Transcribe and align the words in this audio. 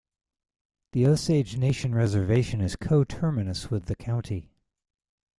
The 0.93 1.05
Osage 1.05 1.57
Nation 1.57 1.93
reservation 1.93 2.59
is 2.59 2.75
co-terminus 2.75 3.69
with 3.69 3.85
the 3.85 3.95
County. 3.95 4.49